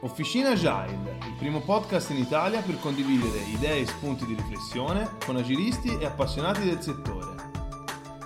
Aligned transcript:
Officina 0.00 0.50
Agile, 0.50 1.18
il 1.26 1.34
primo 1.36 1.60
podcast 1.60 2.10
in 2.10 2.18
Italia 2.18 2.60
per 2.60 2.78
condividere 2.78 3.40
idee 3.52 3.80
e 3.80 3.86
spunti 3.86 4.24
di 4.26 4.34
riflessione 4.34 5.16
con 5.26 5.34
agilisti 5.34 5.98
e 5.98 6.06
appassionati 6.06 6.64
del 6.64 6.80
settore. 6.80 7.34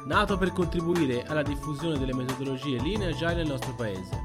Nato 0.05 0.37
per 0.37 0.53
contribuire 0.53 1.23
alla 1.23 1.41
diffusione 1.41 1.99
delle 1.99 2.13
metodologie 2.13 2.79
linee 2.79 3.13
agile 3.13 3.37
nel 3.37 3.47
nostro 3.47 3.75
paese. 3.75 4.21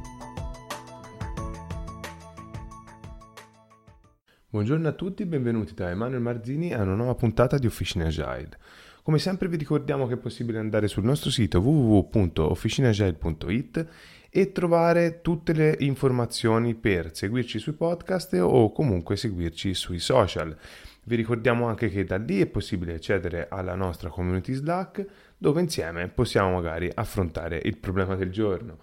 Buongiorno 4.50 4.90
a 4.90 4.92
tutti, 4.92 5.26
benvenuti 5.26 5.74
da 5.74 5.90
Emanuele 5.90 6.22
Marzini 6.22 6.74
a 6.74 6.82
una 6.82 6.96
nuova 6.96 7.16
puntata 7.16 7.58
di 7.58 7.66
Officina 7.66 8.08
Agile. 8.08 8.60
Come 9.04 9.20
sempre 9.20 9.48
vi 9.48 9.56
ricordiamo 9.56 10.06
che 10.06 10.16
è 10.16 10.18
possibile 10.18 10.60
andare 10.60 10.90
sul 10.90 11.06
nostro 11.06 11.30
sito 11.30 11.62
www.officinagile.it 11.62 13.88
e 14.30 14.52
trovare 14.52 15.22
tutte 15.22 15.54
le 15.54 15.76
informazioni 15.80 16.76
per 16.76 17.16
seguirci 17.16 17.60
sui 17.60 17.74
podcast 17.74 18.34
o 18.34 18.72
comunque 18.72 19.16
seguirci 19.16 19.74
sui 19.74 20.00
social. 20.00 20.56
Vi 21.04 21.16
ricordiamo 21.16 21.68
anche 21.68 21.90
che 21.90 22.04
da 22.04 22.18
lì 22.18 22.42
è 22.42 22.48
possibile 22.48 22.96
accedere 22.96 23.48
alla 23.50 23.76
nostra 23.76 24.10
community 24.10 24.54
Slack 24.54 25.06
dove 25.38 25.62
insieme 25.62 26.10
possiamo 26.10 26.52
magari 26.52 26.92
affrontare 26.94 27.62
il 27.64 27.78
problema 27.78 28.16
del 28.16 28.32
giorno. 28.32 28.78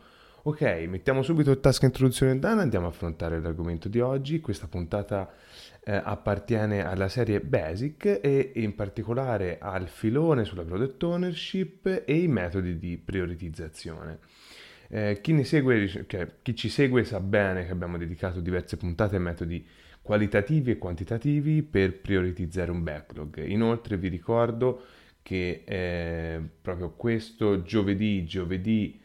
Ok, 0.46 0.60
mettiamo 0.88 1.22
subito 1.22 1.50
il 1.50 1.60
task 1.60 1.84
introduzione 1.84 2.38
done, 2.38 2.60
andiamo 2.60 2.86
a 2.86 2.90
affrontare 2.90 3.40
l'argomento 3.40 3.88
di 3.88 4.00
oggi. 4.00 4.40
Questa 4.40 4.66
puntata 4.66 5.32
eh, 5.82 5.94
appartiene 5.94 6.84
alla 6.84 7.08
serie 7.08 7.40
Basic 7.40 8.20
e 8.22 8.52
in 8.56 8.74
particolare 8.74 9.58
al 9.58 9.88
filone 9.88 10.44
sulla 10.44 10.64
product 10.64 11.02
ownership 11.02 12.02
e 12.06 12.16
i 12.16 12.28
metodi 12.28 12.78
di 12.78 12.98
prioritizzazione. 12.98 14.18
Eh, 14.94 15.18
chi, 15.20 15.42
segue, 15.42 15.88
cioè, 16.06 16.28
chi 16.40 16.54
ci 16.54 16.68
segue 16.68 17.02
sa 17.02 17.18
bene 17.18 17.66
che 17.66 17.72
abbiamo 17.72 17.98
dedicato 17.98 18.38
diverse 18.38 18.76
puntate 18.76 19.16
a 19.16 19.18
metodi 19.18 19.66
qualitativi 20.00 20.70
e 20.70 20.78
quantitativi 20.78 21.64
per 21.64 21.98
prioritizzare 21.98 22.70
un 22.70 22.84
backlog. 22.84 23.44
Inoltre 23.44 23.96
vi 23.96 24.06
ricordo 24.06 24.84
che 25.20 25.64
eh, 25.64 26.40
proprio 26.62 26.92
questo 26.92 27.62
giovedì, 27.62 28.24
giovedì 28.24 29.00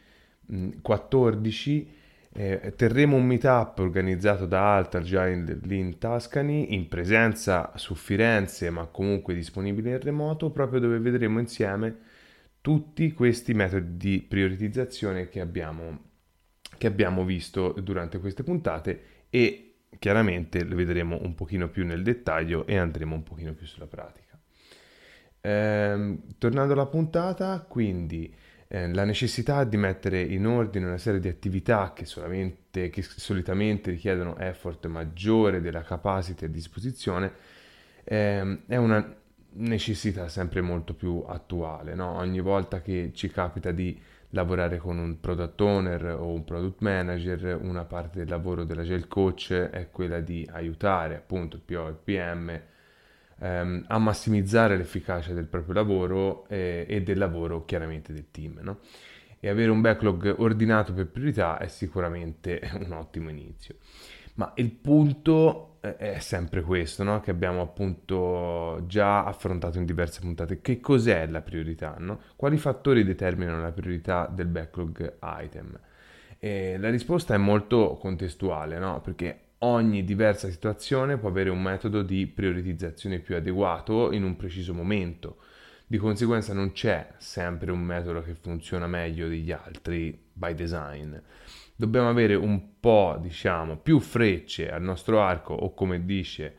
mh, 0.46 0.80
14, 0.80 1.92
eh, 2.34 2.72
terremo 2.76 3.16
un 3.16 3.26
meetup 3.26 3.80
organizzato 3.80 4.46
da 4.46 4.76
Alta 4.76 4.98
Agile 4.98 5.58
Lean 5.64 5.98
Tuscany 5.98 6.72
in 6.72 6.86
presenza 6.86 7.72
su 7.74 7.96
Firenze 7.96 8.70
ma 8.70 8.86
comunque 8.86 9.34
disponibile 9.34 9.90
in 9.90 10.00
remoto 10.00 10.50
proprio 10.50 10.78
dove 10.78 11.00
vedremo 11.00 11.40
insieme 11.40 11.96
tutti 12.60 13.12
questi 13.12 13.54
metodi 13.54 13.96
di 13.96 14.22
prioritizzazione 14.22 15.28
che 15.28 15.40
abbiamo, 15.40 16.10
che 16.76 16.86
abbiamo 16.86 17.24
visto 17.24 17.72
durante 17.82 18.18
queste 18.18 18.42
puntate 18.42 19.02
e 19.30 19.74
chiaramente 19.98 20.64
le 20.64 20.74
vedremo 20.74 21.18
un 21.22 21.34
pochino 21.34 21.68
più 21.68 21.84
nel 21.84 22.02
dettaglio 22.02 22.66
e 22.66 22.76
andremo 22.76 23.14
un 23.14 23.22
pochino 23.22 23.52
più 23.54 23.66
sulla 23.66 23.86
pratica. 23.86 24.38
Ehm, 25.42 26.36
tornando 26.38 26.74
alla 26.74 26.86
puntata, 26.86 27.64
quindi 27.66 28.34
eh, 28.68 28.92
la 28.92 29.04
necessità 29.04 29.64
di 29.64 29.76
mettere 29.76 30.20
in 30.20 30.46
ordine 30.46 30.86
una 30.86 30.98
serie 30.98 31.18
di 31.18 31.28
attività 31.28 31.92
che, 31.94 32.04
che 32.70 33.02
solitamente 33.02 33.90
richiedono 33.90 34.36
effort 34.38 34.86
maggiore 34.86 35.60
della 35.60 35.82
capacity 35.82 36.44
a 36.44 36.48
disposizione 36.48 37.32
ehm, 38.04 38.62
è 38.66 38.76
una 38.76 39.16
necessità 39.54 40.28
sempre 40.28 40.60
molto 40.60 40.94
più 40.94 41.24
attuale. 41.26 41.94
No? 41.94 42.16
Ogni 42.16 42.40
volta 42.40 42.80
che 42.80 43.10
ci 43.14 43.28
capita 43.28 43.70
di 43.70 43.98
lavorare 44.30 44.76
con 44.78 44.98
un 44.98 45.18
product 45.18 45.60
owner 45.60 46.04
o 46.18 46.28
un 46.32 46.44
product 46.44 46.80
manager, 46.80 47.58
una 47.60 47.84
parte 47.84 48.18
del 48.18 48.28
lavoro 48.28 48.64
dell'agile 48.64 49.06
coach 49.08 49.52
è 49.52 49.88
quella 49.90 50.20
di 50.20 50.48
aiutare 50.52 51.16
appunto 51.16 51.56
il 51.56 51.62
PO 51.62 51.86
e 51.86 51.90
il 51.90 51.98
PM 52.02 52.60
ehm, 53.40 53.84
a 53.88 53.98
massimizzare 53.98 54.76
l'efficacia 54.76 55.32
del 55.32 55.46
proprio 55.46 55.74
lavoro 55.74 56.46
eh, 56.48 56.86
e 56.88 57.02
del 57.02 57.18
lavoro 57.18 57.64
chiaramente 57.64 58.12
del 58.12 58.30
team. 58.30 58.58
No? 58.62 58.78
E 59.40 59.48
avere 59.48 59.70
un 59.70 59.80
backlog 59.80 60.36
ordinato 60.38 60.92
per 60.92 61.06
priorità 61.06 61.58
è 61.58 61.66
sicuramente 61.66 62.60
un 62.78 62.92
ottimo 62.92 63.30
inizio. 63.30 63.76
Ma 64.34 64.52
il 64.56 64.70
punto 64.70 65.70
è 65.80 66.18
sempre 66.18 66.60
questo, 66.60 67.02
no? 67.02 67.20
che 67.20 67.30
abbiamo 67.30 67.62
appunto 67.62 68.84
già 68.86 69.24
affrontato 69.24 69.78
in 69.78 69.86
diverse 69.86 70.20
puntate. 70.20 70.60
Che 70.60 70.78
cos'è 70.78 71.26
la 71.26 71.40
priorità? 71.40 71.96
No? 71.98 72.20
Quali 72.36 72.58
fattori 72.58 73.02
determinano 73.02 73.62
la 73.62 73.72
priorità 73.72 74.30
del 74.30 74.46
backlog 74.46 75.16
item? 75.22 75.78
E 76.38 76.76
la 76.78 76.90
risposta 76.90 77.34
è 77.34 77.38
molto 77.38 77.96
contestuale, 77.98 78.78
no? 78.78 79.00
perché 79.00 79.40
ogni 79.58 80.04
diversa 80.04 80.50
situazione 80.50 81.16
può 81.16 81.30
avere 81.30 81.50
un 81.50 81.62
metodo 81.62 82.02
di 82.02 82.26
prioritizzazione 82.26 83.18
più 83.18 83.36
adeguato 83.36 84.12
in 84.12 84.22
un 84.22 84.36
preciso 84.36 84.74
momento. 84.74 85.38
Di 85.86 85.96
conseguenza 85.96 86.52
non 86.52 86.72
c'è 86.72 87.14
sempre 87.16 87.72
un 87.72 87.80
metodo 87.80 88.22
che 88.22 88.34
funziona 88.34 88.86
meglio 88.86 89.28
degli 89.28 89.50
altri 89.50 90.16
by 90.32 90.54
design 90.54 91.16
dobbiamo 91.80 92.10
avere 92.10 92.34
un 92.34 92.78
po', 92.78 93.16
diciamo, 93.18 93.78
più 93.78 94.00
frecce 94.00 94.70
al 94.70 94.82
nostro 94.82 95.22
arco 95.22 95.54
o 95.54 95.72
come 95.72 96.04
dice 96.04 96.56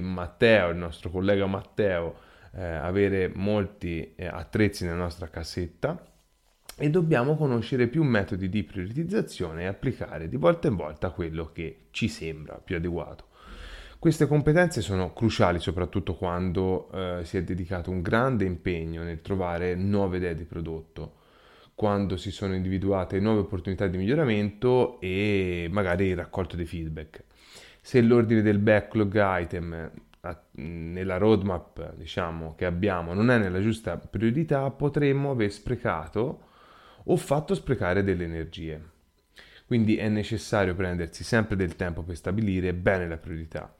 Matteo, 0.00 0.70
il 0.70 0.76
nostro 0.76 1.10
collega 1.10 1.46
Matteo, 1.46 2.14
eh, 2.54 2.62
avere 2.62 3.28
molti 3.34 4.14
eh, 4.14 4.26
attrezzi 4.26 4.84
nella 4.84 4.98
nostra 4.98 5.28
cassetta 5.28 6.00
e 6.78 6.90
dobbiamo 6.90 7.34
conoscere 7.36 7.88
più 7.88 8.04
metodi 8.04 8.48
di 8.48 8.62
prioritizzazione 8.62 9.62
e 9.62 9.66
applicare 9.66 10.28
di 10.28 10.36
volta 10.36 10.68
in 10.68 10.76
volta 10.76 11.10
quello 11.10 11.50
che 11.50 11.88
ci 11.90 12.06
sembra 12.06 12.54
più 12.54 12.76
adeguato. 12.76 13.24
Queste 13.98 14.28
competenze 14.28 14.80
sono 14.80 15.12
cruciali 15.12 15.58
soprattutto 15.58 16.14
quando 16.14 16.88
eh, 16.92 17.24
si 17.24 17.36
è 17.36 17.42
dedicato 17.42 17.90
un 17.90 18.00
grande 18.00 18.44
impegno 18.44 19.02
nel 19.02 19.22
trovare 19.22 19.74
nuove 19.74 20.18
idee 20.18 20.36
di 20.36 20.44
prodotto 20.44 21.15
quando 21.76 22.16
si 22.16 22.30
sono 22.30 22.54
individuate 22.54 23.20
nuove 23.20 23.40
opportunità 23.40 23.86
di 23.86 23.98
miglioramento 23.98 24.98
e 24.98 25.68
magari 25.70 26.06
il 26.06 26.16
raccolto 26.16 26.56
dei 26.56 26.64
feedback. 26.64 27.24
Se 27.82 28.00
l'ordine 28.00 28.40
del 28.40 28.58
backlog 28.58 29.14
item 29.14 29.90
nella 30.52 31.18
roadmap 31.18 31.94
diciamo, 31.94 32.54
che 32.54 32.64
abbiamo 32.64 33.12
non 33.12 33.30
è 33.30 33.36
nella 33.36 33.60
giusta 33.60 33.98
priorità, 33.98 34.70
potremmo 34.70 35.30
aver 35.30 35.52
sprecato 35.52 36.44
o 37.04 37.16
fatto 37.16 37.54
sprecare 37.54 38.02
delle 38.02 38.24
energie. 38.24 38.82
Quindi 39.66 39.98
è 39.98 40.08
necessario 40.08 40.74
prendersi 40.74 41.24
sempre 41.24 41.56
del 41.56 41.76
tempo 41.76 42.02
per 42.02 42.16
stabilire 42.16 42.72
bene 42.72 43.06
la 43.06 43.18
priorità. 43.18 43.72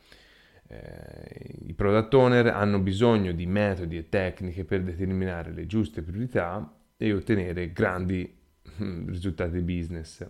Eh, 0.68 1.54
I 1.66 1.72
product 1.72 2.12
owner 2.12 2.48
hanno 2.48 2.78
bisogno 2.78 3.32
di 3.32 3.46
metodi 3.46 3.96
e 3.96 4.10
tecniche 4.10 4.64
per 4.64 4.82
determinare 4.82 5.50
le 5.50 5.66
giuste 5.66 6.02
priorità 6.02 6.70
e 6.96 7.12
ottenere 7.12 7.72
grandi 7.72 8.34
mm, 8.82 9.08
risultati 9.08 9.60
business. 9.60 10.26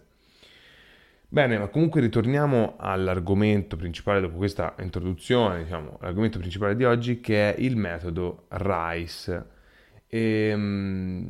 Bene, 1.29 1.59
ma 1.59 1.67
comunque 1.67 2.01
ritorniamo 2.01 2.77
all'argomento 2.79 3.77
principale 3.77 4.21
dopo 4.21 4.37
questa 4.37 4.75
introduzione, 4.79 5.65
diciamo, 5.65 5.99
l'argomento 6.01 6.39
principale 6.39 6.77
di 6.77 6.85
oggi 6.85 7.21
che 7.21 7.53
è 7.53 7.61
il 7.61 7.77
metodo 7.77 8.47
RICE, 8.49 9.45
e, 10.07 10.53
um, 10.55 11.29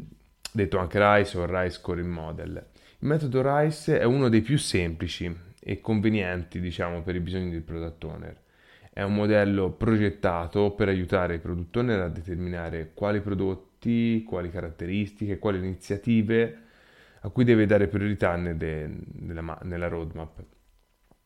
detto 0.52 0.78
anche 0.78 0.98
RICE 0.98 1.38
o 1.38 1.46
RICE 1.46 1.70
Scoring 1.70 2.08
Model. 2.08 2.66
Il 2.98 3.08
metodo 3.08 3.40
RICE 3.42 3.98
è 3.98 4.04
uno 4.04 4.28
dei 4.28 4.42
più 4.42 4.58
semplici 4.58 5.34
e 5.58 5.80
convenienti, 5.80 6.60
diciamo, 6.60 7.02
per 7.02 7.14
i 7.14 7.20
bisogni 7.20 7.50
del 7.50 7.62
product 7.62 8.04
owner. 8.04 8.40
È 8.92 9.02
un 9.02 9.14
modello 9.14 9.72
progettato 9.72 10.72
per 10.72 10.88
aiutare 10.88 11.34
i 11.34 11.38
product 11.38 11.76
owner 11.76 12.00
a 12.00 12.08
determinare 12.08 12.92
quali 12.94 13.20
prodotti 13.20 13.65
prodotti, 13.86 14.24
quali 14.24 14.50
caratteristiche, 14.50 15.38
quali 15.38 15.58
iniziative 15.58 16.62
a 17.20 17.28
cui 17.30 17.44
deve 17.44 17.66
dare 17.66 17.86
priorità 17.86 18.36
nelle, 18.36 18.90
nella, 19.14 19.58
nella, 19.62 19.88
roadmap, 19.88 20.44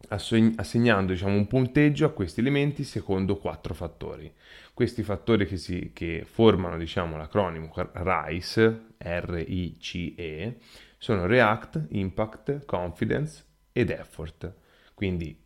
assegnando 0.08 1.12
diciamo, 1.12 1.34
un 1.34 1.46
punteggio 1.46 2.06
a 2.06 2.10
questi 2.12 2.40
elementi 2.40 2.84
secondo 2.84 3.36
quattro 3.38 3.74
fattori. 3.74 4.32
Questi 4.72 5.02
fattori 5.02 5.46
che, 5.46 5.56
si, 5.56 5.90
che 5.92 6.24
formano 6.24 6.78
diciamo, 6.78 7.16
l'acronimo 7.16 7.70
RICE, 7.74 8.82
R-I-C-E, 8.96 10.58
sono 10.96 11.26
React, 11.26 11.86
Impact, 11.90 12.64
Confidence 12.64 13.44
ed 13.72 13.90
effort. 13.90 14.54
Quindi 14.94 15.38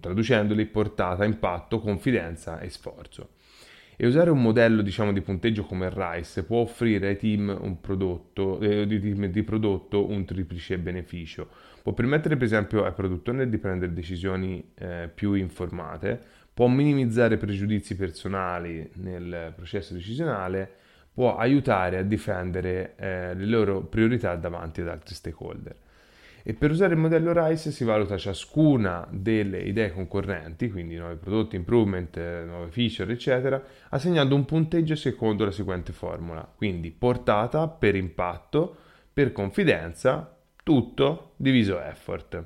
traducendoli 0.00 0.64
portata, 0.64 1.26
impatto, 1.26 1.78
confidenza 1.78 2.58
e 2.58 2.70
sforzo. 2.70 3.34
E 3.96 4.06
usare 4.06 4.30
un 4.30 4.40
modello 4.40 4.82
diciamo, 4.82 5.12
di 5.12 5.20
punteggio 5.20 5.64
come 5.64 5.86
il 5.86 5.92
RICE 5.92 6.44
può 6.44 6.60
offrire 6.60 7.08
ai 7.08 7.16
team, 7.16 7.76
prodotto, 7.80 8.58
eh, 8.60 8.86
di, 8.86 8.98
di, 8.98 9.30
di, 9.30 9.42
prodotto 9.42 10.08
un 10.08 10.24
triplice 10.24 10.78
beneficio. 10.78 11.48
Può 11.82 11.92
permettere 11.92 12.36
per 12.36 12.44
esempio 12.44 12.84
ai 12.84 12.92
produttori 12.92 13.48
di 13.48 13.58
prendere 13.58 13.92
decisioni 13.92 14.72
eh, 14.74 15.10
più 15.12 15.34
informate, 15.34 16.20
può 16.54 16.68
minimizzare 16.68 17.36
pregiudizi 17.36 17.96
personali 17.96 18.88
nel 18.94 19.52
processo 19.54 19.94
decisionale, 19.94 20.70
può 21.12 21.36
aiutare 21.36 21.98
a 21.98 22.02
difendere 22.02 22.94
eh, 22.96 23.34
le 23.34 23.46
loro 23.46 23.82
priorità 23.82 24.34
davanti 24.36 24.80
ad 24.80 24.88
altri 24.88 25.14
stakeholder. 25.14 25.76
E 26.44 26.54
per 26.54 26.70
usare 26.70 26.94
il 26.94 26.98
modello 26.98 27.32
RICE 27.32 27.70
si 27.70 27.84
valuta 27.84 28.16
ciascuna 28.16 29.06
delle 29.10 29.60
idee 29.60 29.92
concorrenti, 29.92 30.70
quindi 30.70 30.96
nuovi 30.96 31.16
prodotti, 31.16 31.56
improvement, 31.56 32.16
nuove 32.44 32.70
feature, 32.70 33.12
eccetera, 33.12 33.62
assegnando 33.90 34.34
un 34.34 34.44
punteggio 34.44 34.96
secondo 34.96 35.44
la 35.44 35.52
seguente 35.52 35.92
formula. 35.92 36.50
Quindi 36.56 36.90
portata 36.90 37.68
per 37.68 37.94
impatto, 37.94 38.76
per 39.12 39.30
confidenza, 39.32 40.36
tutto 40.64 41.34
diviso 41.36 41.80
effort. 41.80 42.44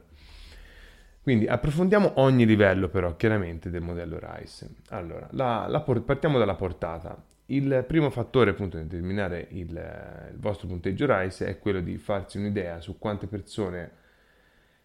Quindi 1.22 1.46
approfondiamo 1.46 2.12
ogni 2.20 2.46
livello 2.46 2.88
però 2.88 3.16
chiaramente 3.16 3.68
del 3.68 3.82
modello 3.82 4.18
RICE. 4.20 4.68
Allora, 4.90 5.26
la, 5.32 5.66
la, 5.68 5.80
partiamo 5.80 6.38
dalla 6.38 6.54
portata. 6.54 7.20
Il 7.46 7.84
primo 7.86 8.10
fattore 8.10 8.50
appunto 8.50 8.76
di 8.76 8.84
determinare 8.84 9.46
il, 9.50 9.70
il, 9.70 10.38
vostro 10.38 10.66
punteggio 10.66 11.06
RICE 11.06 11.46
è 11.46 11.58
quello 11.58 11.80
di 11.80 11.96
farsi 11.96 12.38
un'idea 12.38 12.80
su 12.80 12.98
quante 12.98 13.28
persone 13.28 13.90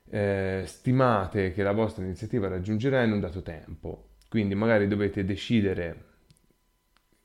eh, 0.10 0.64
stimate 0.66 1.54
che 1.54 1.64
la 1.64 1.72
vostra 1.72 2.04
iniziativa 2.04 2.48
raggiungerà 2.48 3.02
in 3.02 3.14
un 3.14 3.20
dato 3.20 3.42
tempo. 3.42 4.10
Quindi 4.30 4.54
magari 4.54 4.88
dovete 4.88 5.26
decidere, 5.26 6.06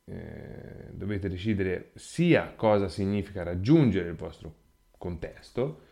eh, 0.05 0.89
dovete 0.93 1.29
decidere 1.29 1.91
sia 1.95 2.55
cosa 2.57 2.89
significa 2.89 3.43
raggiungere 3.43 4.09
il 4.09 4.15
vostro 4.15 4.55
contesto, 4.97 5.83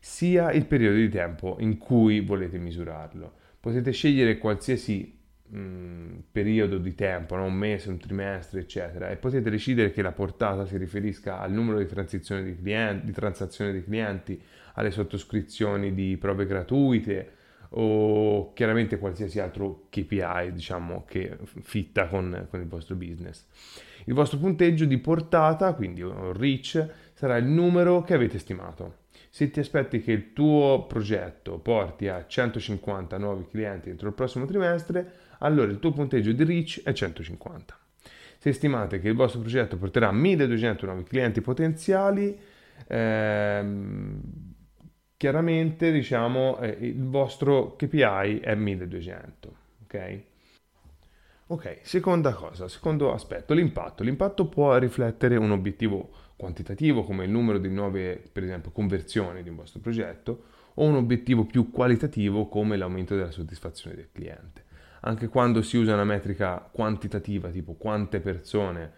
sia 0.00 0.50
il 0.50 0.66
periodo 0.66 0.96
di 0.96 1.08
tempo 1.08 1.56
in 1.60 1.78
cui 1.78 2.18
volete 2.20 2.58
misurarlo. 2.58 3.34
Potete 3.60 3.92
scegliere 3.92 4.38
qualsiasi 4.38 5.17
periodo 6.30 6.78
di 6.78 6.94
tempo, 6.94 7.36
no? 7.36 7.44
un 7.44 7.54
mese, 7.54 7.88
un 7.88 7.98
trimestre, 7.98 8.60
eccetera, 8.60 9.10
e 9.10 9.16
potete 9.16 9.50
decidere 9.50 9.90
che 9.90 10.02
la 10.02 10.12
portata 10.12 10.66
si 10.66 10.76
riferisca 10.76 11.40
al 11.40 11.52
numero 11.52 11.78
di 11.78 11.86
transazioni 11.86 12.44
di, 12.44 12.56
clienti, 12.56 13.06
di 13.06 13.12
transazioni 13.12 13.72
di 13.72 13.82
clienti, 13.82 14.40
alle 14.74 14.90
sottoscrizioni 14.90 15.94
di 15.94 16.16
prove 16.18 16.46
gratuite 16.46 17.32
o 17.70 18.52
chiaramente 18.54 18.98
qualsiasi 18.98 19.40
altro 19.40 19.88
KPI 19.90 20.52
diciamo 20.52 21.04
che 21.06 21.36
fitta 21.62 22.06
con, 22.06 22.46
con 22.48 22.60
il 22.60 22.68
vostro 22.68 22.94
business. 22.94 23.46
Il 24.04 24.14
vostro 24.14 24.38
punteggio 24.38 24.84
di 24.84 24.98
portata, 24.98 25.74
quindi 25.74 26.02
reach, 26.32 26.88
sarà 27.12 27.36
il 27.36 27.44
numero 27.44 28.02
che 28.02 28.14
avete 28.14 28.38
stimato. 28.38 29.06
Se 29.28 29.50
ti 29.50 29.60
aspetti 29.60 30.00
che 30.00 30.12
il 30.12 30.32
tuo 30.32 30.86
progetto 30.86 31.58
porti 31.58 32.08
a 32.08 32.24
150 32.26 33.18
nuovi 33.18 33.46
clienti 33.46 33.90
entro 33.90 34.08
il 34.08 34.14
prossimo 34.14 34.46
trimestre, 34.46 35.12
allora 35.38 35.70
il 35.70 35.78
tuo 35.78 35.92
punteggio 35.92 36.32
di 36.32 36.44
reach 36.44 36.82
è 36.82 36.92
150. 36.92 37.78
Se 38.38 38.52
stimate 38.52 39.00
che 39.00 39.08
il 39.08 39.14
vostro 39.14 39.40
progetto 39.40 39.76
porterà 39.76 40.12
1200 40.12 40.86
nuovi 40.86 41.02
clienti 41.02 41.40
potenziali, 41.40 42.38
ehm, 42.86 44.20
chiaramente 45.16 45.90
diciamo 45.90 46.60
eh, 46.60 46.76
il 46.80 47.04
vostro 47.08 47.74
KPI 47.74 48.40
è 48.40 48.54
1200. 48.54 49.56
Ok? 49.82 50.22
Ok, 51.48 51.78
seconda 51.82 52.34
cosa, 52.34 52.68
secondo 52.68 53.12
aspetto, 53.12 53.54
l'impatto. 53.54 54.04
L'impatto 54.04 54.46
può 54.46 54.76
riflettere 54.76 55.36
un 55.36 55.50
obiettivo 55.50 56.10
quantitativo 56.36 57.02
come 57.02 57.24
il 57.24 57.30
numero 57.30 57.58
di 57.58 57.70
nuove, 57.70 58.22
per 58.30 58.44
esempio, 58.44 58.70
conversioni 58.70 59.42
di 59.42 59.48
un 59.48 59.56
vostro 59.56 59.80
progetto 59.80 60.44
o 60.74 60.84
un 60.84 60.94
obiettivo 60.94 61.44
più 61.44 61.70
qualitativo 61.72 62.46
come 62.46 62.76
l'aumento 62.76 63.16
della 63.16 63.32
soddisfazione 63.32 63.96
del 63.96 64.10
cliente 64.12 64.66
anche 65.00 65.28
quando 65.28 65.62
si 65.62 65.76
usa 65.76 65.94
una 65.94 66.04
metrica 66.04 66.68
quantitativa, 66.70 67.50
tipo 67.50 67.74
quante 67.74 68.20
persone 68.20 68.92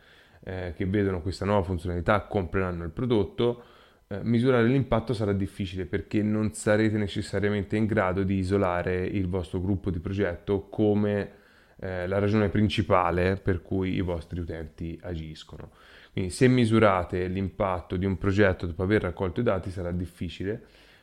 eh, 0.45 0.75
che 0.77 0.87
vedono 0.87 1.21
questa 1.21 1.45
nuova 1.45 1.63
funzionalità 1.63 2.23
compreranno 2.23 2.85
il 2.85 2.91
prodotto, 2.91 3.63
eh, 4.09 4.21
misurare 4.23 4.67
l'impatto 4.67 5.13
sarà 5.13 5.33
difficile 5.33 5.85
perché 5.87 6.23
non 6.23 6.53
sarete 6.53 6.97
necessariamente 6.97 7.77
in 7.77 7.87
grado 7.87 8.23
di 8.23 8.39
isolare 8.39 9.05
il 9.05 9.29
vostro 9.29 9.61
gruppo 9.61 9.91
di 9.91 10.01
progetto 10.01 10.69
come 10.69 11.39
eh, 11.77 12.07
la 12.07 12.19
ragione 12.19 12.49
principale 12.49 13.37
per 13.37 13.63
cui 13.63 13.95
i 13.95 14.01
vostri 14.01 14.41
utenti 14.41 14.99
agiscono. 15.03 15.71
Quindi 16.13 16.31
se 16.31 16.49
misurate 16.49 17.27
l'impatto 17.29 17.97
di 17.97 18.05
un 18.05 18.19
progetto 18.19 18.67
dopo 18.67 18.83
aver 18.83 19.03
raccolto 19.03 19.41
i 19.41 19.45
dati 19.45 19.71
sarà 19.71 19.93
difficile 19.93 20.61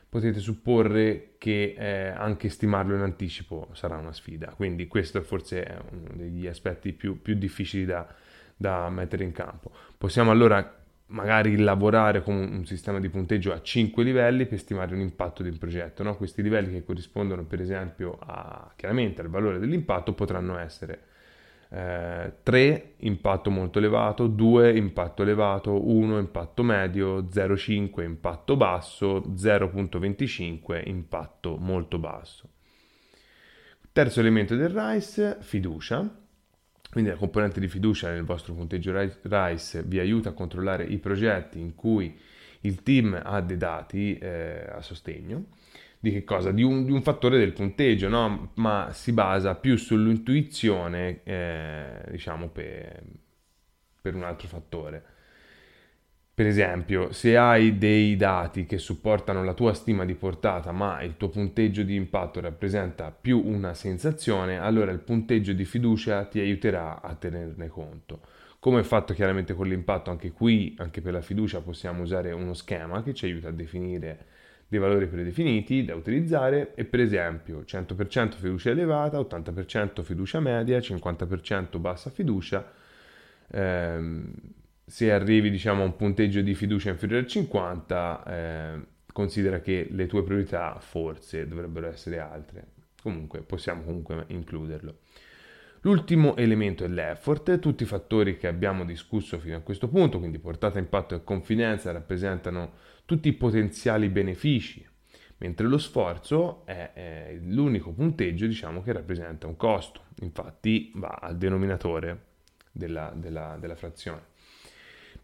potete 0.08 0.38
supporre 0.38 1.34
che 1.38 1.74
eh, 1.76 2.08
anche 2.08 2.48
stimarlo 2.48 2.94
in 2.94 3.02
anticipo 3.02 3.68
sarà 3.72 3.96
una 3.96 4.12
sfida. 4.12 4.52
Quindi 4.56 4.86
questo 4.86 5.20
forse 5.22 5.62
è 5.62 5.78
uno 5.90 6.08
degli 6.14 6.46
aspetti 6.46 6.92
più, 6.92 7.20
più 7.20 7.34
difficili 7.34 7.84
da, 7.84 8.06
da, 8.56 8.88
mettere 8.88 9.24
in 9.24 9.32
campo. 9.32 9.70
Possiamo 9.98 10.30
allora 10.30 10.76
magari 11.10 11.56
lavorare 11.56 12.22
con 12.22 12.34
un 12.34 12.66
sistema 12.66 13.00
di 13.00 13.08
punteggio 13.08 13.52
a 13.52 13.62
5 13.62 14.02
livelli 14.02 14.46
per 14.46 14.58
stimare 14.58 14.94
un 14.94 15.00
impatto 15.00 15.42
un 15.42 15.58
progetto. 15.58 16.02
No? 16.02 16.16
Questi 16.16 16.42
livelli 16.42 16.72
che 16.72 16.84
corrispondono 16.84 17.44
per 17.44 17.60
esempio 17.60 18.18
a, 18.18 18.72
chiaramente 18.76 19.20
al 19.20 19.28
valore 19.28 19.58
dell'impatto 19.58 20.14
potranno 20.14 20.58
essere 20.58 21.00
3 21.68 22.40
eh, 22.42 22.94
impatto 22.98 23.50
molto 23.50 23.78
elevato, 23.78 24.26
2 24.26 24.76
impatto 24.76 25.22
elevato, 25.22 25.88
1 25.88 26.18
impatto 26.18 26.62
medio, 26.62 27.24
0,5 27.24 28.02
impatto 28.02 28.56
basso, 28.56 29.22
0,25 29.34 30.88
impatto 30.88 31.56
molto 31.56 31.98
basso. 31.98 32.48
Terzo 33.92 34.20
elemento 34.20 34.56
del 34.56 34.70
RICE, 34.70 35.38
fiducia. 35.40 36.26
Quindi 36.90 37.10
la 37.10 37.16
componente 37.16 37.60
di 37.60 37.68
fiducia 37.68 38.10
nel 38.10 38.24
vostro 38.24 38.54
punteggio 38.54 38.94
RICE 38.94 39.82
vi 39.82 39.98
aiuta 39.98 40.30
a 40.30 40.32
controllare 40.32 40.84
i 40.84 40.96
progetti 40.98 41.60
in 41.60 41.74
cui 41.74 42.18
il 42.62 42.82
team 42.82 43.20
ha 43.22 43.40
dei 43.42 43.58
dati 43.58 44.16
eh, 44.16 44.66
a 44.70 44.80
sostegno 44.80 45.48
di 46.00 46.12
che 46.12 46.24
cosa? 46.24 46.52
Di 46.52 46.62
un, 46.62 46.84
di 46.84 46.92
un 46.92 47.02
fattore 47.02 47.38
del 47.38 47.52
punteggio, 47.52 48.08
no? 48.08 48.50
ma 48.54 48.90
si 48.92 49.12
basa 49.12 49.54
più 49.54 49.76
sull'intuizione, 49.76 51.20
eh, 51.24 52.02
diciamo, 52.10 52.48
per, 52.48 53.02
per 54.00 54.14
un 54.14 54.22
altro 54.22 54.48
fattore. 54.48 55.02
Per 56.38 56.46
esempio, 56.46 57.10
se 57.10 57.36
hai 57.36 57.78
dei 57.78 58.14
dati 58.14 58.64
che 58.64 58.78
supportano 58.78 59.42
la 59.42 59.54
tua 59.54 59.74
stima 59.74 60.04
di 60.04 60.14
portata, 60.14 60.70
ma 60.70 61.02
il 61.02 61.16
tuo 61.16 61.28
punteggio 61.30 61.82
di 61.82 61.96
impatto 61.96 62.38
rappresenta 62.38 63.10
più 63.10 63.42
una 63.44 63.74
sensazione, 63.74 64.56
allora 64.56 64.92
il 64.92 65.00
punteggio 65.00 65.52
di 65.52 65.64
fiducia 65.64 66.24
ti 66.26 66.38
aiuterà 66.38 67.02
a 67.02 67.16
tenerne 67.16 67.66
conto. 67.66 68.20
Come 68.60 68.80
è 68.80 68.82
fatto 68.84 69.14
chiaramente 69.14 69.54
con 69.54 69.66
l'impatto, 69.66 70.10
anche 70.10 70.30
qui, 70.30 70.76
anche 70.78 71.00
per 71.00 71.14
la 71.14 71.22
fiducia, 71.22 71.60
possiamo 71.60 72.02
usare 72.02 72.30
uno 72.30 72.54
schema 72.54 73.02
che 73.02 73.14
ci 73.14 73.24
aiuta 73.24 73.48
a 73.48 73.52
definire 73.52 74.26
dei 74.68 74.78
valori 74.78 75.06
predefiniti 75.06 75.84
da 75.84 75.94
utilizzare 75.94 76.74
e 76.74 76.84
per 76.84 77.00
esempio 77.00 77.62
100% 77.66 78.34
fiducia 78.36 78.70
elevata, 78.70 79.18
80% 79.18 80.02
fiducia 80.02 80.40
media, 80.40 80.78
50% 80.78 81.78
bassa 81.78 82.10
fiducia. 82.10 82.70
Ehm, 83.50 84.30
se 84.84 85.10
arrivi 85.10 85.50
diciamo 85.50 85.82
a 85.82 85.86
un 85.86 85.96
punteggio 85.96 86.42
di 86.42 86.54
fiducia 86.54 86.90
inferiore 86.90 87.22
al 87.22 87.28
50, 87.28 88.24
eh, 88.26 88.86
considera 89.12 89.60
che 89.60 89.88
le 89.90 90.06
tue 90.06 90.22
priorità 90.22 90.78
forse 90.80 91.48
dovrebbero 91.48 91.88
essere 91.88 92.18
altre. 92.18 92.66
Comunque 93.02 93.40
possiamo 93.40 93.82
comunque 93.82 94.24
includerlo. 94.28 94.98
L'ultimo 95.82 96.36
elemento 96.36 96.84
è 96.84 96.88
l'effort, 96.88 97.58
tutti 97.60 97.84
i 97.84 97.86
fattori 97.86 98.36
che 98.36 98.48
abbiamo 98.48 98.84
discusso 98.84 99.38
fino 99.38 99.56
a 99.56 99.60
questo 99.60 99.88
punto, 99.88 100.18
quindi 100.18 100.38
portata, 100.38 100.78
impatto 100.78 101.14
e 101.14 101.22
confidenza, 101.22 101.92
rappresentano 101.92 102.72
tutti 103.08 103.28
i 103.28 103.32
potenziali 103.32 104.10
benefici, 104.10 104.86
mentre 105.38 105.66
lo 105.66 105.78
sforzo 105.78 106.66
è, 106.66 106.90
è 106.92 107.38
l'unico 107.40 107.90
punteggio 107.90 108.46
diciamo, 108.46 108.82
che 108.82 108.92
rappresenta 108.92 109.46
un 109.46 109.56
costo, 109.56 110.02
infatti 110.20 110.92
va 110.94 111.18
al 111.18 111.38
denominatore 111.38 112.24
della, 112.70 113.10
della, 113.16 113.56
della 113.58 113.76
frazione. 113.76 114.20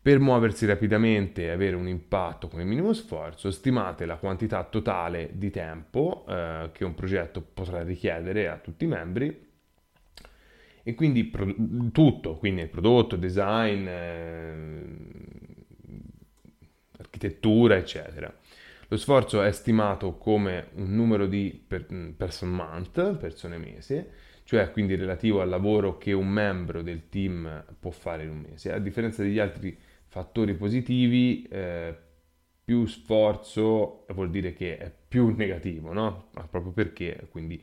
Per 0.01 0.19
muoversi 0.19 0.65
rapidamente 0.65 1.43
e 1.43 1.51
avere 1.51 1.77
un 1.77 1.87
impatto 1.87 2.49
con 2.49 2.61
il 2.61 2.67
minimo 2.67 2.95
sforzo, 2.95 3.51
stimate 3.51 4.07
la 4.07 4.17
quantità 4.17 4.65
totale 4.65 5.33
di 5.35 5.51
tempo 5.51 6.25
eh, 6.27 6.71
che 6.73 6.87
un 6.87 6.95
progetto 6.95 7.43
potrà 7.43 7.83
richiedere 7.83 8.49
a 8.49 8.57
tutti 8.57 8.85
i 8.85 8.89
membri 8.89 9.53
e 10.83 10.95
quindi 10.95 11.25
pro- 11.25 11.55
tutto, 11.93 12.37
quindi 12.37 12.63
il 12.63 12.69
prodotto, 12.69 13.17
design, 13.17 13.87
eh, 13.87 15.44
architettura, 17.15 17.77
eccetera. 17.77 18.33
Lo 18.89 18.97
sforzo 18.97 19.43
è 19.43 19.53
stimato 19.53 20.17
come 20.19 20.69
un 20.75 20.95
numero 20.95 21.27
di 21.27 21.63
per, 21.67 21.87
person 22.17 22.51
month, 22.51 23.17
persone 23.17 23.57
mese, 23.57 24.11
cioè 24.45 24.71
quindi 24.71 24.95
relativo 24.95 25.41
al 25.41 25.49
lavoro 25.49 25.97
che 25.97 26.13
un 26.13 26.29
membro 26.29 26.83
del 26.83 27.09
team 27.09 27.65
può 27.79 27.91
fare 27.91 28.25
in 28.25 28.31
un 28.31 28.45
mese. 28.49 28.73
A 28.73 28.79
differenza 28.79 29.23
degli 29.23 29.39
altri 29.39 29.77
fattori 30.07 30.55
positivi, 30.55 31.47
eh, 31.51 31.97
più 32.65 32.87
sforzo 32.87 34.07
vuol 34.09 34.31
dire 34.31 34.53
che 34.53 34.77
è 34.77 34.93
più 35.09 35.29
negativo, 35.37 35.93
no? 35.93 36.31
proprio 36.51 36.73
perché 36.73 37.27
quindi 37.31 37.63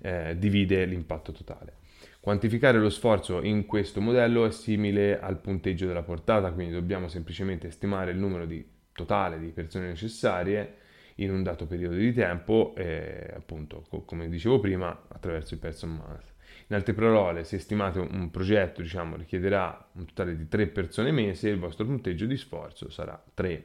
eh, 0.00 0.36
divide 0.38 0.84
l'impatto 0.84 1.32
totale. 1.32 1.80
Quantificare 2.20 2.78
lo 2.78 2.88
sforzo 2.88 3.42
in 3.42 3.66
questo 3.66 4.00
modello 4.00 4.46
è 4.46 4.52
simile 4.52 5.18
al 5.18 5.40
punteggio 5.40 5.86
della 5.86 6.02
portata, 6.02 6.52
quindi 6.52 6.72
dobbiamo 6.72 7.08
semplicemente 7.08 7.70
stimare 7.72 8.12
il 8.12 8.18
numero 8.18 8.46
di, 8.46 8.64
totale 8.92 9.38
di 9.38 9.48
persone 9.48 9.88
necessarie 9.88 10.76
in 11.16 11.30
un 11.30 11.42
dato 11.42 11.66
periodo 11.66 11.96
di 11.96 12.12
tempo, 12.12 12.74
eh, 12.76 13.32
appunto, 13.34 13.84
co- 13.88 14.02
come 14.02 14.28
dicevo 14.28 14.60
prima, 14.60 15.06
attraverso 15.08 15.54
il 15.54 15.60
person 15.60 15.90
month. 15.90 16.32
In 16.68 16.76
altre 16.76 16.94
parole, 16.94 17.44
se 17.44 17.58
stimate 17.58 17.98
un 17.98 18.30
progetto, 18.30 18.80
diciamo, 18.80 19.16
richiederà 19.16 19.88
un 19.92 20.06
totale 20.06 20.36
di 20.36 20.48
3 20.48 20.68
persone 20.68 21.10
mese, 21.10 21.48
il 21.48 21.58
vostro 21.58 21.84
punteggio 21.84 22.26
di 22.26 22.36
sforzo 22.36 22.88
sarà 22.90 23.22
3. 23.34 23.64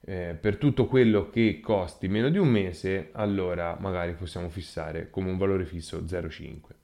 Eh, 0.00 0.36
per 0.40 0.56
tutto 0.56 0.86
quello 0.86 1.28
che 1.28 1.60
costi 1.60 2.08
meno 2.08 2.28
di 2.30 2.38
un 2.38 2.48
mese, 2.48 3.10
allora 3.12 3.76
magari 3.78 4.14
possiamo 4.14 4.48
fissare 4.48 5.10
come 5.10 5.30
un 5.30 5.36
valore 5.36 5.64
fisso 5.64 6.04
0,5. 6.04 6.76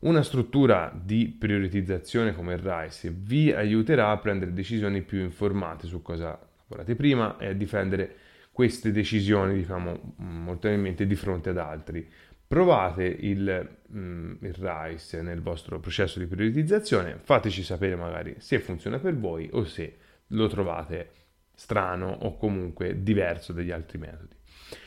Una 0.00 0.22
struttura 0.22 0.92
di 0.94 1.26
prioritizzazione 1.26 2.32
come 2.32 2.54
il 2.54 2.60
RISE 2.60 3.10
vi 3.10 3.52
aiuterà 3.52 4.10
a 4.10 4.18
prendere 4.18 4.52
decisioni 4.52 5.02
più 5.02 5.20
informate 5.20 5.88
su 5.88 6.02
cosa 6.02 6.47
lavorate 6.68 6.94
prima 6.94 7.38
e 7.38 7.46
a 7.48 7.52
difendere 7.52 8.16
queste 8.52 8.92
decisioni, 8.92 9.54
diciamo, 9.54 10.14
molto 10.16 10.60
probabilmente 10.60 11.06
di 11.06 11.14
fronte 11.14 11.50
ad 11.50 11.58
altri. 11.58 12.06
Provate 12.46 13.04
il, 13.04 13.68
mm, 13.94 14.34
il 14.40 14.54
RISE 14.54 15.22
nel 15.22 15.40
vostro 15.40 15.78
processo 15.80 16.18
di 16.18 16.26
prioritizzazione, 16.26 17.18
fateci 17.22 17.62
sapere 17.62 17.94
magari 17.94 18.36
se 18.38 18.58
funziona 18.58 18.98
per 18.98 19.16
voi 19.16 19.48
o 19.52 19.64
se 19.64 19.96
lo 20.28 20.48
trovate 20.48 21.10
strano 21.54 22.10
o 22.10 22.36
comunque 22.36 23.02
diverso 23.02 23.52
dagli 23.52 23.70
altri 23.70 23.98
metodi. 23.98 24.34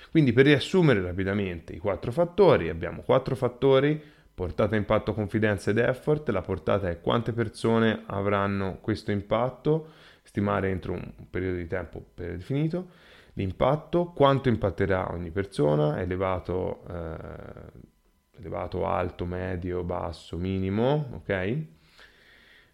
Quindi 0.09 0.33
per 0.33 0.45
riassumere 0.45 1.01
rapidamente 1.01 1.73
i 1.73 1.77
quattro 1.77 2.11
fattori, 2.11 2.69
abbiamo 2.69 3.01
quattro 3.01 3.35
fattori 3.35 4.01
Portata, 4.33 4.75
impatto, 4.75 5.13
confidenza 5.13 5.69
ed 5.69 5.77
effort. 5.77 6.27
La 6.29 6.41
portata 6.41 6.89
è 6.89 6.99
quante 6.99 7.31
persone 7.31 8.03
avranno 8.07 8.79
questo 8.81 9.11
impatto, 9.11 9.89
stimare 10.21 10.69
entro 10.69 10.93
un 10.93 11.13
periodo 11.29 11.57
di 11.57 11.67
tempo 11.67 12.03
predefinito. 12.13 12.89
L'impatto, 13.33 14.07
quanto 14.07 14.49
impatterà 14.49 15.11
ogni 15.11 15.31
persona, 15.31 15.99
elevato, 16.01 16.83
eh, 16.87 18.37
elevato, 18.37 18.85
alto, 18.85 19.25
medio, 19.25 19.83
basso, 19.83 20.37
minimo, 20.37 21.09
ok? 21.13 21.57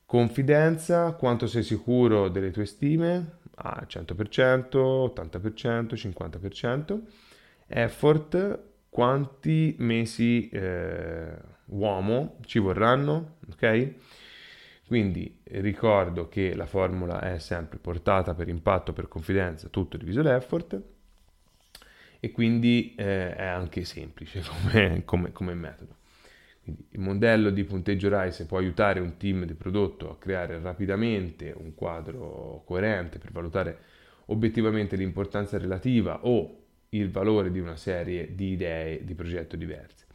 Confidenza, 0.05 1.13
quanto 1.13 1.47
sei 1.47 1.63
sicuro 1.63 2.29
delle 2.29 2.51
tue 2.51 2.65
stime, 2.65 3.39
ah, 3.55 3.85
100%, 3.85 5.13
80%, 5.13 5.95
50%. 5.95 7.01
Effort, 7.67 8.59
quanti 8.89 9.75
mesi 9.79 10.49
eh, 10.49 11.37
uomo 11.65 12.37
ci 12.45 12.59
vorranno, 12.59 13.37
ok? 13.51 13.93
Quindi 14.87 15.41
ricordo 15.43 16.29
che 16.29 16.55
la 16.55 16.65
formula 16.65 17.19
è 17.19 17.39
sempre 17.39 17.77
portata 17.77 18.33
per 18.33 18.47
impatto, 18.47 18.93
per 18.93 19.09
confidenza, 19.09 19.67
tutto 19.67 19.97
diviso 19.97 20.21
l'effort 20.21 20.81
e 22.21 22.31
quindi 22.31 22.95
eh, 22.95 23.35
è 23.35 23.45
anche 23.45 23.83
semplice 23.83 24.41
come, 24.47 25.03
come, 25.03 25.31
come 25.33 25.53
metodo. 25.53 25.95
Quindi 26.63 26.87
il 26.91 26.99
modello 27.01 27.49
di 27.49 27.65
punteggio 27.65 28.07
RISE 28.09 28.45
può 28.45 28.59
aiutare 28.59 29.01
un 29.01 29.17
team 29.17 29.43
di 29.43 29.55
prodotto 29.55 30.09
a 30.09 30.17
creare 30.17 30.57
rapidamente 30.61 31.53
un 31.55 31.75
quadro 31.75 32.63
coerente 32.65 33.19
per 33.19 33.31
valutare 33.31 33.79
obiettivamente 34.27 34.95
l'importanza 34.95 35.57
relativa 35.57 36.25
o 36.25 36.63
il 36.89 37.11
valore 37.11 37.51
di 37.51 37.59
una 37.59 37.75
serie 37.75 38.33
di 38.33 38.51
idee 38.51 39.03
di 39.03 39.13
progetto 39.15 39.57
diverse. 39.57 40.06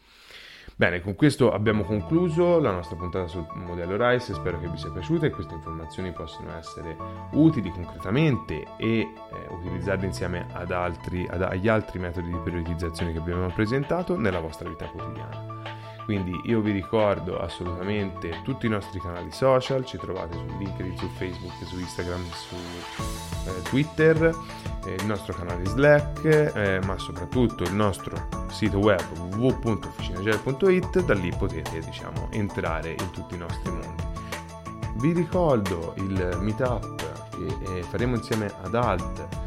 Bene, 0.76 1.00
con 1.00 1.14
questo 1.14 1.52
abbiamo 1.52 1.84
concluso 1.84 2.58
la 2.58 2.70
nostra 2.70 2.96
puntata 2.96 3.26
sul 3.26 3.46
modello 3.54 3.96
RISE, 3.96 4.34
spero 4.34 4.58
che 4.58 4.68
vi 4.68 4.78
sia 4.78 4.90
piaciuta 4.90 5.26
e 5.26 5.30
queste 5.30 5.54
informazioni 5.54 6.12
possano 6.12 6.56
essere 6.56 6.96
utili 7.32 7.70
concretamente 7.70 8.64
e 8.78 9.00
eh, 9.00 9.08
utilizzarle 9.50 10.06
insieme 10.06 10.46
ad 10.52 10.72
altri, 10.72 11.26
ad, 11.28 11.42
agli 11.42 11.68
altri 11.68 11.98
metodi 11.98 12.30
di 12.30 12.38
prioritizzazione 12.38 13.12
che 13.12 13.18
abbiamo 13.18 13.46
presentato 13.48 14.16
nella 14.16 14.40
vostra 14.40 14.68
vita 14.68 14.86
quotidiana. 14.86 15.81
Quindi 16.04 16.40
io 16.44 16.60
vi 16.60 16.72
ricordo 16.72 17.38
assolutamente 17.38 18.40
tutti 18.42 18.66
i 18.66 18.68
nostri 18.68 19.00
canali 19.00 19.30
social, 19.30 19.84
ci 19.84 19.98
trovate 19.98 20.36
su 20.36 20.44
LinkedIn, 20.58 20.96
su 20.96 21.08
Facebook, 21.16 21.52
su 21.64 21.78
Instagram, 21.78 22.24
su 22.30 22.56
eh, 23.46 23.62
Twitter, 23.62 24.34
eh, 24.84 24.94
il 24.94 25.06
nostro 25.06 25.32
canale 25.32 25.64
Slack, 25.64 26.24
eh, 26.24 26.80
ma 26.84 26.98
soprattutto 26.98 27.62
il 27.62 27.74
nostro 27.74 28.16
sito 28.50 28.78
web 28.78 29.02
www.officinagel.it, 29.36 31.04
da 31.04 31.14
lì 31.14 31.32
potete 31.36 31.78
diciamo 31.80 32.28
entrare 32.30 32.90
in 32.90 33.10
tutti 33.10 33.34
i 33.34 33.38
nostri 33.38 33.70
mondi. 33.70 34.02
Vi 34.96 35.12
ricordo 35.12 35.94
il 35.96 36.38
meetup 36.40 37.30
che 37.30 37.78
eh, 37.78 37.82
faremo 37.82 38.16
insieme 38.16 38.52
ad 38.62 38.74
Alt 38.74 39.41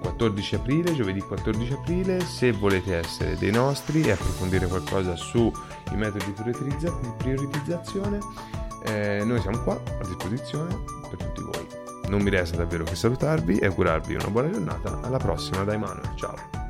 14 0.00 0.54
aprile, 0.56 0.94
giovedì 0.94 1.20
14 1.20 1.72
aprile, 1.72 2.20
se 2.20 2.52
volete 2.52 2.96
essere 2.96 3.36
dei 3.36 3.50
nostri 3.50 4.02
e 4.02 4.12
approfondire 4.12 4.66
qualcosa 4.66 5.16
sui 5.16 5.52
metodi 5.92 6.32
di 6.32 6.92
prioritizzazione, 7.18 8.18
eh, 8.84 9.22
noi 9.24 9.40
siamo 9.40 9.62
qua 9.62 9.74
a 9.74 10.04
disposizione 10.04 10.76
per 11.08 11.18
tutti 11.18 11.42
voi. 11.42 11.66
Non 12.08 12.22
mi 12.22 12.30
resta 12.30 12.56
davvero 12.56 12.84
che 12.84 12.96
salutarvi 12.96 13.58
e 13.58 13.66
augurarvi 13.66 14.14
una 14.14 14.28
buona 14.28 14.50
giornata. 14.50 15.00
Alla 15.02 15.18
prossima 15.18 15.62
da 15.62 15.74
Emanuele. 15.74 16.12
Ciao. 16.16 16.69